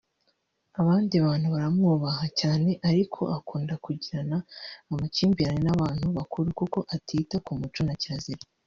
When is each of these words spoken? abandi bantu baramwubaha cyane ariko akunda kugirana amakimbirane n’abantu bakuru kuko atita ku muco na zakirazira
abandi 0.81 1.13
bantu 1.25 1.47
baramwubaha 1.55 2.25
cyane 2.39 2.69
ariko 2.89 3.21
akunda 3.37 3.73
kugirana 3.85 4.37
amakimbirane 4.91 5.61
n’abantu 5.65 6.05
bakuru 6.17 6.47
kuko 6.59 6.79
atita 6.95 7.35
ku 7.45 7.51
muco 7.61 7.81
na 7.83 7.95
zakirazira 7.95 8.43